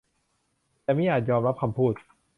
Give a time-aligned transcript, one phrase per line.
[0.83, 1.93] แต่มิอาจยอมรับคำพูด